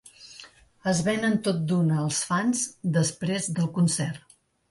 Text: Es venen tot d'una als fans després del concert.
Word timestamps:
Es 0.91 1.01
venen 1.07 1.35
tot 1.47 1.59
d'una 1.71 1.99
als 2.05 2.23
fans 2.31 2.65
després 2.97 3.53
del 3.61 3.71
concert. 3.79 4.27